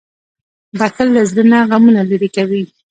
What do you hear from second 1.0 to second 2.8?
له زړه نه غمونه لېرې کوي.